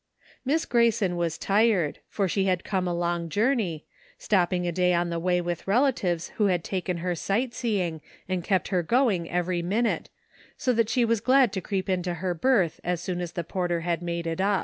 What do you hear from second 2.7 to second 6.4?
a long journey, stopping a day on the way with relatives